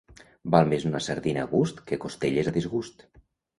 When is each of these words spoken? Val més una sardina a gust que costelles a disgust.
Val 0.55 0.71
més 0.71 0.85
una 0.91 1.01
sardina 1.09 1.45
a 1.45 1.51
gust 1.53 1.85
que 1.93 2.01
costelles 2.07 2.53
a 2.53 2.57
disgust. 2.59 3.09